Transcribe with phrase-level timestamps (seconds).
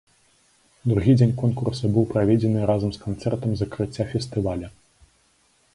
[0.91, 4.67] Другі дзень конкурса быў праведзены разам з канцэртам закрыцця фестываля.